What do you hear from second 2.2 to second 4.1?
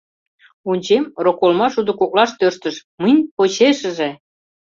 тӧрштыш, мынь— почешыже.